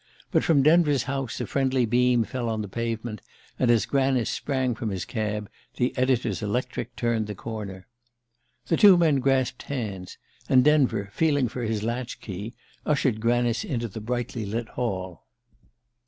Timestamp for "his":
4.89-5.05, 11.61-11.83